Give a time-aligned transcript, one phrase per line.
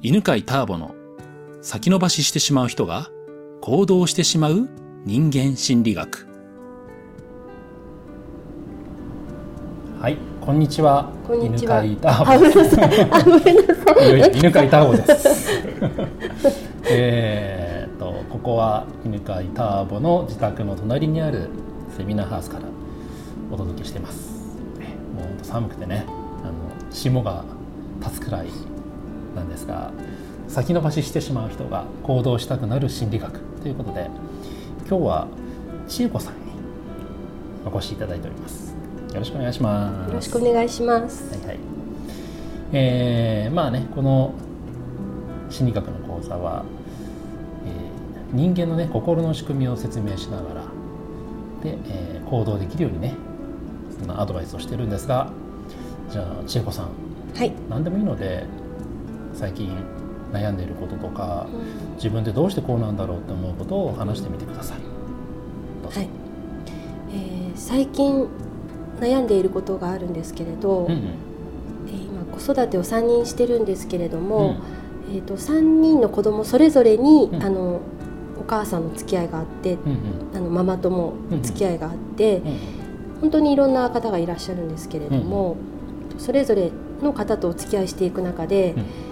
[0.00, 0.94] 犬飼ターボの
[1.60, 3.08] 先延ばししてしまう人が
[3.60, 4.68] 行動してしまう
[5.04, 6.28] 人間心理学
[10.00, 11.10] はい、こんにちは。
[11.26, 13.10] こんにちは犬飼ターボあ、ごめんなさい。
[13.10, 14.06] あ、ごめんなさい。
[14.06, 15.50] いやいや犬飼ターボです。
[16.88, 21.48] えーっとここは犬飼ターボの自宅の隣にある
[21.96, 22.62] セミナーハウスから
[23.50, 24.54] お届けしてます。
[24.78, 26.04] ねもう寒くてね、
[26.44, 26.52] あの
[26.92, 27.42] 霜が
[28.00, 28.46] 立つくらい
[29.38, 29.90] なんですが、
[30.48, 34.10] 先延ばししてしまう人が行動したくなる心理学ということで、
[34.88, 35.28] 今日は
[35.86, 36.40] 千恵子さんに
[37.70, 38.74] お越しいただいております。
[39.12, 40.08] よろしくお願いします。
[40.08, 41.34] よろしくお願いします。
[41.36, 41.58] はいはい。
[42.72, 44.32] えーまあねこの
[45.50, 46.64] 心理学の講座は、
[47.66, 50.62] えー人間のね心の仕組みを説明しながら
[51.62, 53.14] で、えー行動できるようにね
[53.98, 55.30] そんなアドバイスをしてるんですが
[56.10, 56.88] じゃあ千恵子さん
[57.34, 57.52] はい。
[57.70, 58.44] 何でもいいので
[59.38, 59.70] 最近
[60.32, 61.46] 悩んでいることとか
[61.94, 64.78] 自分でどうしてこうなんだろうって思うことを話してみてください。
[65.94, 66.08] はい。
[67.12, 68.28] えー最近
[69.00, 70.98] 悩んでいることがあるんですけれど、うんうん。
[71.86, 74.56] えー今子育てを3人してるんですけれども、
[75.12, 77.42] えっ、と3人の子供それぞれに、うん。
[77.42, 77.80] あの
[78.40, 79.94] お母さんの付き合いがあって、うんう
[80.34, 80.36] ん。
[80.36, 82.56] あのママとも付き合いがあって、うん
[83.20, 85.56] 本当にいろんな方がいらっしゃるんですけれども、
[86.18, 86.70] それぞれ
[87.02, 89.07] の方とお付き合いしていく中で、うん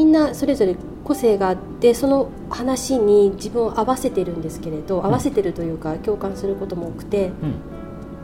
[0.00, 7.54] みんなそれぞれ個性があってその話に自分を合わせてるんですけれど、合わせてるというか共感することも多くてうん。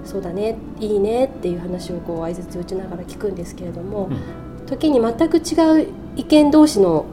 [0.02, 4.14] そうだねいいねっていう話をこう相槌を打ちながら聞くんですけれども、う
[4.62, 4.66] ん。
[4.66, 7.04] 時に全く違う意見同士の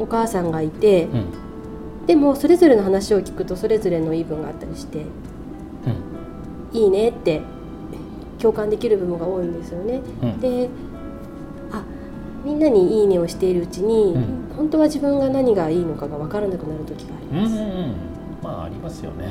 [0.00, 1.26] お母さんがいて、うん。
[2.06, 5.04] でもそれぞれの話を聞くとそれぞれの言い分があったりして
[6.72, 6.76] うん。
[6.76, 7.40] いいねって
[8.40, 10.00] 共感できる部分が多いんですよね。
[10.22, 10.40] うん。
[10.40, 10.91] であ
[12.44, 14.42] みんなに「いいね」をしているうちに、うん。
[14.56, 17.54] 本当は自分が何がいいのかが分からなくなる時があります。
[17.54, 17.72] うんうんうん、
[18.42, 19.30] まあありますよね、うん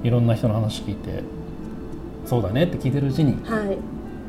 [0.00, 1.22] うん、いろんな人の話聞いて
[2.26, 3.78] そうだねって聞いてるうちにはい、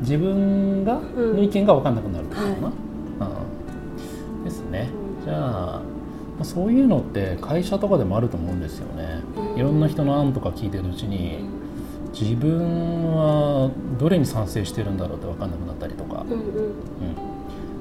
[0.00, 2.66] 自分がうんの意見が分かんなくなるってことかな、
[3.26, 3.32] は
[4.38, 4.44] うん。
[4.44, 4.88] ですね。
[5.18, 5.80] うんじゃあ
[6.36, 9.20] まあそういうのって会社とかでもあると思うんですよね。
[9.54, 9.58] うん。
[9.58, 11.40] いろんな人の案とか聞いてるうちに
[12.12, 13.70] 自分は
[14.04, 16.38] どれに賛成してるんだろうって分かんなくなったりとか、うんうん。
[16.38, 16.40] う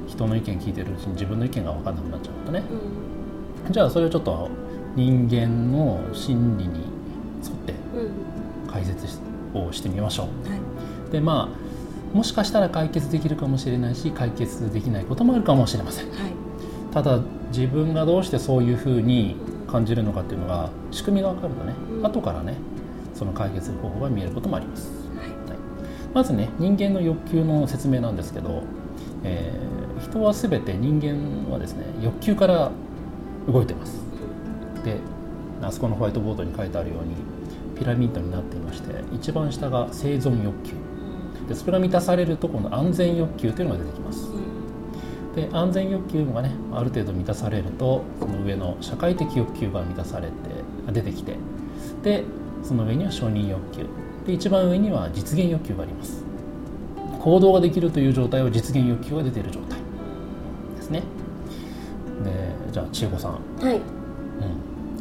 [0.06, 2.60] ん、人の意見聞いてるうちに自分の意見が分かんなくなっちゃうとね。
[2.60, 4.50] うんじゃあそれをちょっと
[4.96, 6.82] 人間の心理に
[7.42, 8.72] 沿ってうん。
[8.72, 9.18] 解説し
[9.54, 10.50] をしてみましょう。
[10.50, 11.12] はい。
[11.12, 11.50] でま
[12.14, 16.10] あもしかしたら解決できるかもしれないし解決できないこともあるかもしれません。
[16.10, 16.16] はい。
[16.94, 17.20] ただ
[17.50, 19.36] 自分がどうしてそういうふうに
[19.68, 22.06] 感じるのかっていうのが仕組みが分かるとね、うん。
[22.06, 22.56] 後からね
[23.14, 25.03] その解決方法が見えることもあります。
[26.14, 28.64] まずね人間の欲求の説明なんですけど、
[29.24, 32.72] えー人は全て人間はですね欲求から
[33.48, 34.02] 動いてます。
[34.84, 34.98] で
[35.62, 37.16] あそこのホワイトボードに書いてあるように
[37.80, 40.74] ピラミッドになっていまして一番下が生存欲求。
[41.48, 44.30] でそれが満たされるとこの安全欲求というのが出てきます。
[45.36, 50.34] で安全欲求がねある程度満たされるとその上の社会的欲求が満たされて
[50.92, 51.38] 出てきて
[52.04, 52.24] で
[52.62, 54.03] その上には承認欲求。
[54.26, 56.24] で一番上には実現欲求があります。
[57.20, 59.80] 行動ができるという状態は実現欲求が出ている状態
[60.76, 61.04] ですね。
[62.24, 63.32] でじゃあ千恵子さん。
[63.32, 63.40] は
[63.72, 63.76] い。
[63.76, 63.82] うん。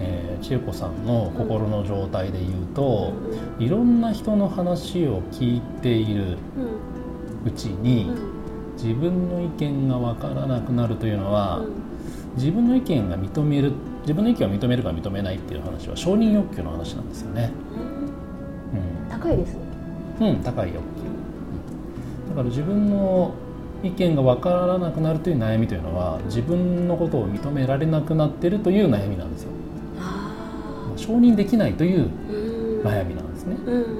[0.00, 3.12] えー千恵子さんの心の状態で言うと、
[3.60, 6.36] いろんな人の話を聞いている
[7.46, 8.32] うちに、うん。
[8.74, 11.64] 自分の意見が分からなくなるというのは、
[12.36, 13.72] 自分の意見が認める
[14.02, 17.52] 自分の意見を認めるか認めないっていう話は承認欲求の話なんですよね。
[19.12, 19.60] うん高いですね。
[20.20, 23.34] うん、うん、高い欲求、うんだから自分の
[23.82, 29.50] 意見が分からなくなるという悩みというのは自分のことを認められなくなっているという悩みなんですよ。
[30.00, 32.10] あ承認できないという
[32.84, 33.56] 悩みなんですね。
[33.66, 33.82] うんうんうん。
[33.82, 33.90] うん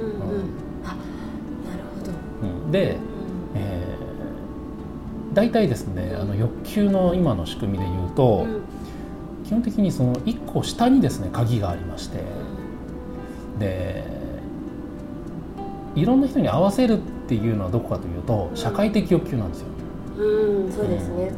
[0.85, 2.13] あ、なるほど。
[2.65, 4.03] うんで、うんえー
[5.35, 8.63] 大体ですねあの欲求の今の仕組みで言うと、うん
[9.45, 12.23] 基本的にその1個下にですね鍵がありまして
[13.59, 14.03] で
[15.95, 19.67] いろんな人に合わせるっていうのはどこかというと社会的欲求なんですよ。
[20.19, 21.33] うん、そうですね。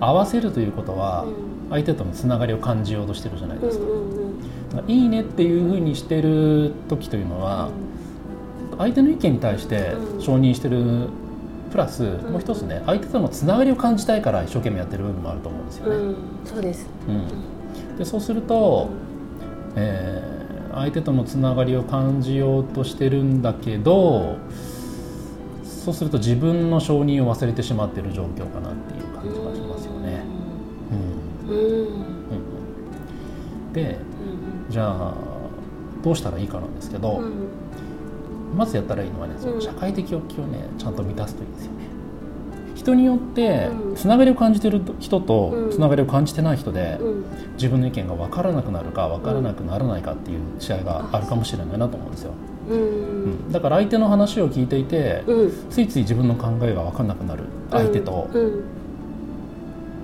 [0.00, 3.84] 合わせるということはうん相手とのつながりを感じようとしてるじゃないうんですか。
[4.86, 7.70] いいねっていうふうにしてる時というのは
[8.76, 11.08] 相手の意見に対してうん承認してる
[11.70, 15.96] プラスもう一つね相手とのつながりを感じたいから一生懸命やってる部分もあると思うんですよね。
[15.96, 16.86] うん、そうです。
[17.08, 18.88] うん、でそうすると、
[19.76, 20.43] えー
[20.76, 24.36] 相手とのつながりを感じようとしてるんだけど
[25.64, 30.22] そうすると自分の承認を忘れてしまっている状況かなっていう感じがしますよね。
[31.48, 31.54] う
[33.70, 33.72] ん。
[33.72, 33.98] で
[34.70, 35.14] じゃあ
[36.02, 37.32] どうしたらいいかなんですけど、うん
[38.56, 39.54] まずやったらいいのはねそうん。
[39.56, 41.86] の社会的欲求をねちゃんと満たすといいですよね。
[42.84, 43.96] 人によってうん。
[43.96, 45.70] つながりを感じてる人とうん。
[45.70, 47.24] つながりを感じてない人でうん。
[47.54, 52.32] 自分の意見が分からなくなるか分からなくならないかっていう違いがあるかもしれないなと思うんですよ。
[52.68, 53.30] ううん。
[53.48, 55.52] んだから相手の話を聞いていてうん。
[55.70, 58.62] ついつい自分の考えが分からなくなる相手とうん。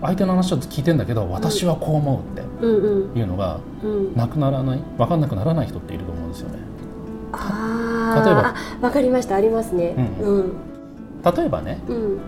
[0.02, 2.66] 相手の話を聞いてんだけど私はこう思うって
[3.18, 4.14] いうのがうん。
[4.16, 6.58] なくならない分かんなくならない人っていると思うんですよね。
[7.32, 8.40] あ例えば。
[8.40, 9.36] ああわかりました。
[9.36, 9.94] ありますね。
[10.22, 10.52] ううん。
[11.22, 12.18] 例えばねうん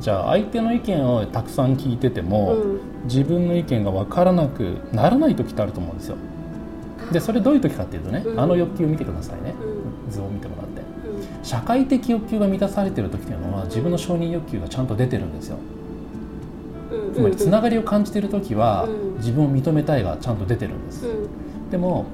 [0.00, 2.78] じゃあ相手の意見をたくさん聞いててうも、ん。
[3.04, 6.16] 自分の意見が分からなくならない時ってあると思うんですよ。
[7.12, 8.40] でそれどういう時かっていうとね、うん。
[8.40, 9.54] あの欲求を見てくださいね。
[10.08, 10.80] う図を見てもらって。
[10.80, 10.84] ん。
[11.44, 15.56] 社会的欲求が満たされてる時っていうのは自分の承認欲求がちゃんと出てるんですよ。
[16.92, 17.14] うん。
[17.14, 19.16] つまりつながりを感じてる時はうん。
[19.18, 21.06] 自分を認めたいがちゃんと出てるんです。
[21.06, 21.70] うん。
[21.70, 22.06] でも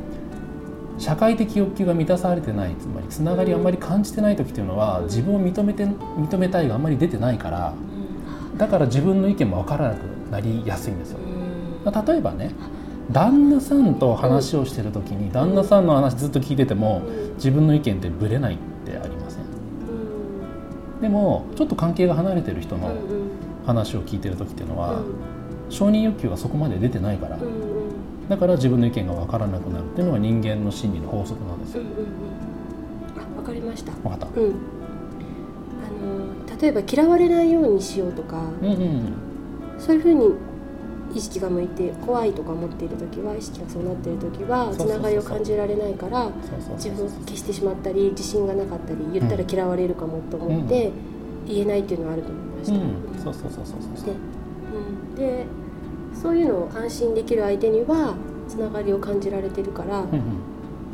[1.03, 7.75] 社会的欲求が満たされてないつまりつながりをあんまり感じてない時っていうのは自分を認めて認めたいがあんまり出てないから
[8.57, 11.19] だから自分の意見も分からなくなりやすいんですよ。
[11.19, 12.07] うん。
[12.07, 12.53] 例えばね
[13.11, 19.43] 旦那さんと話をしてる時に旦那さんの話ずっと聞いててもうん自分の意見ってぶれないってありません。
[19.43, 21.01] うん。
[21.01, 22.95] でもちょっと関係が離れてる人の
[23.67, 25.05] 話を聞いてる時っていうのはうん。
[25.69, 27.39] 承認欲求がそこまで出てないから
[28.29, 31.83] だから自分の意見が分からなくなるっていうのが人間の心理の法則なんですよ。
[31.83, 32.05] うんうんうん。
[33.37, 33.93] あわかりました。
[33.93, 34.27] 分かった。
[34.27, 34.55] うん。
[35.83, 39.13] あの例えば嫌われないようにしようとかうんうん
[39.79, 40.35] そういうふうに
[41.15, 46.31] 意識が向いて怖いとか思っている時は意識がそうなっている時はつながりを感じられないから
[46.77, 50.91] 自分を消してしまったり自信がなかったり言ったら嫌われるかもと思って
[51.47, 53.23] 言えないっていうのはあると思いました、うん。
[53.23, 54.07] そうそうそうそうそう。
[54.07, 54.17] で,、う
[55.13, 55.47] ん、で
[56.23, 58.15] そういうのを安心できる相手には
[58.49, 60.21] つながりを感じられてるから、うんうん。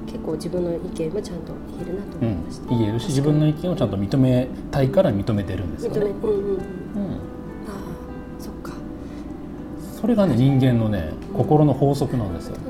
[0.07, 6.55] 結構自分の意見もちゃんと言えるなとうん思いました、言えるし自分の意見をちゃんと認めたいから認めてるんですよ認めね、うんうんうん。
[6.55, 6.57] うん、あ
[7.67, 8.73] あそっか。
[10.01, 12.63] それがね人間のね心の法則なんですよ、ね。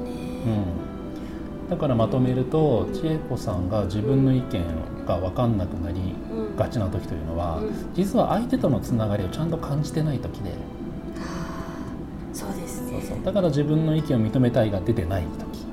[1.64, 4.64] うん、だからまとめると千恵子さんが自分の意見
[5.06, 6.00] が分かんなくなり
[6.32, 6.56] うん。
[6.56, 7.70] がちな時というのはうん。
[7.94, 10.50] 実は相手とのつながりをちゃんと感じてない時で
[13.00, 13.24] そうそう。
[13.24, 15.64] だから自分の意見を認めたいが出てない時。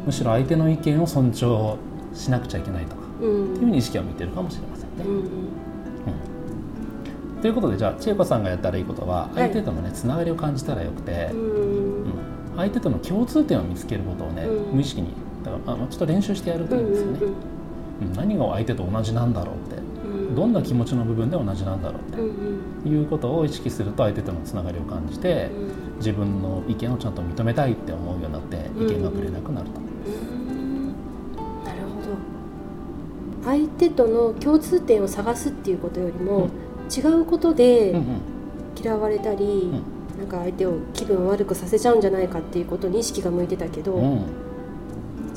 [0.00, 0.06] うん。
[0.06, 1.76] むしろ相手の意見を尊重
[2.14, 3.02] しなくちゃいけないとか。
[3.20, 3.44] うん。
[3.44, 5.04] っていうふうに意識を向いてるかもしれませんね。
[5.04, 5.26] うん
[7.42, 9.34] ということでじゃあ千恵子さんがやったらいいことははい。
[9.34, 11.38] 相手とのねつながりを感じたらよくて、うん。
[11.38, 12.12] うん。
[12.56, 14.76] 相手との共通点を見つけることをね、うん。
[14.76, 15.08] 無意識に
[15.44, 17.34] だからまあちょっと練習してやるといいんですよね、うん
[18.14, 19.76] 何が相手と同じなんだろうって。
[19.76, 20.34] うん。
[20.34, 22.20] どんな気持ちの部分で同じなんだろうって。
[22.88, 29.80] いうことを意識すると相手とのつながりを感じてうん自分の意見をちゃんと認めたいって思うようになって意見がぶれなくなると。
[29.80, 30.88] うん。
[31.64, 33.46] なるほど。
[33.50, 36.48] 相手との共通点を探すっていうことよりも、
[36.94, 38.04] 違うことでうんうん。
[38.78, 39.72] 嫌われたり、
[40.18, 44.20] なんか相手を気分を悪くさせちゃうんじゃないかっていうことに意識が向いてたけど、うん。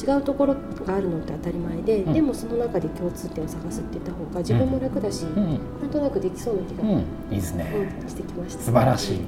[0.01, 0.55] 違うところ
[0.85, 2.13] があるのって当たり前で、うん。
[2.13, 5.59] でもその中で共通点を探すって言った方が自分も楽だし、うん。
[5.81, 8.09] なんとなくできそうな気が、うん、いいですね、うん。
[8.09, 8.63] してきました。
[8.63, 9.19] 素晴らしい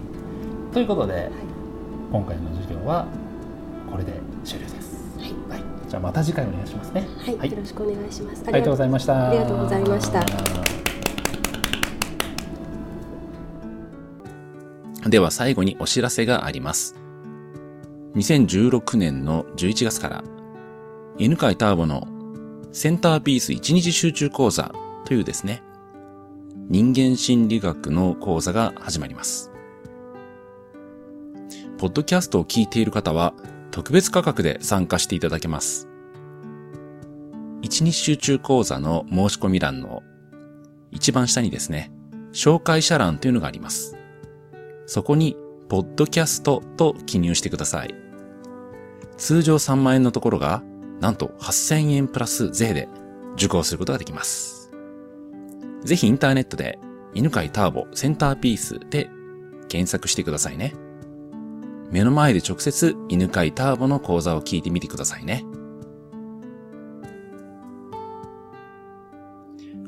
[0.71, 1.31] ということではい。
[2.11, 3.05] 今回の授業は
[3.89, 4.13] これで
[4.43, 5.33] 終了です、はい。
[5.49, 7.07] はい、じゃあまた次回お願いしますね。
[7.37, 8.43] はい、よろしくお願いします。
[8.47, 9.29] ありがとうございました。
[9.29, 10.25] ありがとうございました。
[15.09, 16.95] では最後にお知らせがあります。
[18.15, 20.23] 2016年の11月から、
[21.17, 22.07] 犬飼ターボの
[22.71, 24.71] センターピース1日集中講座
[25.05, 25.63] というですね、
[26.69, 29.50] 人間心理学の講座が始まります。
[31.81, 33.33] ポッドキャストを聞いている方は
[33.71, 35.89] 特別価格で参加していただけます。
[37.63, 40.03] 1日集中講座の申し込み欄の
[40.91, 41.91] 一番下にですね、
[42.33, 43.97] 紹介者欄というのがあります。
[44.85, 45.35] そこに、
[45.69, 47.95] ポッドキャストと記入してください。
[49.17, 50.61] 通常3万円のところが、
[50.99, 52.89] なんと8000円プラス税で
[53.33, 54.71] 受講することができます。
[55.83, 56.77] ぜひインターネットで、
[57.15, 59.09] 犬飼ターボセンターピースで
[59.67, 60.75] 検索してくださいね。
[61.91, 65.45] 目の前で直接犬飼ターボの講座を聞いてみてくださいね。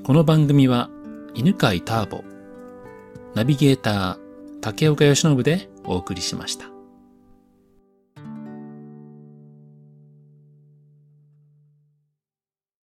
[0.04, 0.90] この番組は、
[1.34, 2.26] 犬飼ターボ、
[3.36, 4.18] ナビゲーター、
[4.60, 6.73] 竹岡義信でお送りしました。